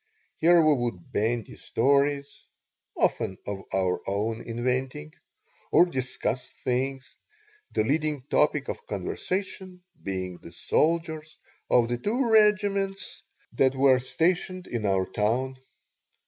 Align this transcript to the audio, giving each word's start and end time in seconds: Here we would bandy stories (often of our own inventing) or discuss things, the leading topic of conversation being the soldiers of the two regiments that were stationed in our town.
Here 0.39 0.59
we 0.65 0.73
would 0.73 1.11
bandy 1.11 1.55
stories 1.57 2.47
(often 2.97 3.37
of 3.45 3.61
our 3.71 4.01
own 4.07 4.41
inventing) 4.41 5.13
or 5.71 5.85
discuss 5.85 6.49
things, 6.49 7.15
the 7.71 7.83
leading 7.83 8.23
topic 8.23 8.67
of 8.67 8.87
conversation 8.87 9.83
being 10.01 10.39
the 10.39 10.51
soldiers 10.53 11.37
of 11.69 11.87
the 11.87 11.99
two 11.99 12.27
regiments 12.31 13.21
that 13.53 13.75
were 13.75 13.99
stationed 13.99 14.65
in 14.65 14.87
our 14.87 15.05
town. 15.05 15.57